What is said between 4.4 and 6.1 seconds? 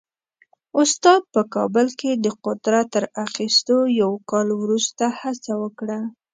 وروسته هڅه وکړه.